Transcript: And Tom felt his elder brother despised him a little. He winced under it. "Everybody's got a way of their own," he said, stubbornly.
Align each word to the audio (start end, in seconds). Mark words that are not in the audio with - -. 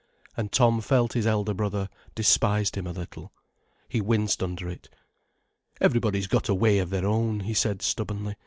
And 0.35 0.51
Tom 0.51 0.81
felt 0.81 1.13
his 1.13 1.27
elder 1.27 1.53
brother 1.53 1.87
despised 2.15 2.75
him 2.75 2.87
a 2.87 2.91
little. 2.91 3.31
He 3.87 4.01
winced 4.01 4.41
under 4.41 4.67
it. 4.67 4.89
"Everybody's 5.79 6.25
got 6.25 6.49
a 6.49 6.55
way 6.55 6.79
of 6.79 6.89
their 6.89 7.05
own," 7.05 7.41
he 7.41 7.53
said, 7.53 7.83
stubbornly. 7.83 8.35